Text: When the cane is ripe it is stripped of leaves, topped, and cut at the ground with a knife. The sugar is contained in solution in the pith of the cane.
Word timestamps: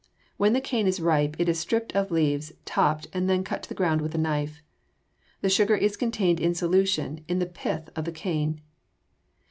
When 0.37 0.53
the 0.53 0.61
cane 0.61 0.87
is 0.87 0.99
ripe 0.99 1.35
it 1.37 1.47
is 1.47 1.59
stripped 1.59 1.95
of 1.95 2.09
leaves, 2.09 2.53
topped, 2.65 3.05
and 3.13 3.29
cut 3.45 3.57
at 3.57 3.63
the 3.69 3.75
ground 3.75 4.01
with 4.01 4.15
a 4.15 4.17
knife. 4.17 4.63
The 5.41 5.47
sugar 5.51 5.75
is 5.75 5.95
contained 5.95 6.39
in 6.39 6.55
solution 6.55 7.23
in 7.27 7.37
the 7.37 7.45
pith 7.45 7.87
of 7.95 8.05
the 8.05 8.11
cane. 8.11 8.61